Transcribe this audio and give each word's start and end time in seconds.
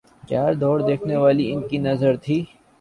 کیا 0.27 0.43
دور 0.61 0.77
دیکھنے 0.89 1.15
والی 1.23 1.45
ان 1.51 1.59
کی 1.69 1.77
نظر 1.87 2.13
تھی۔ 2.23 2.37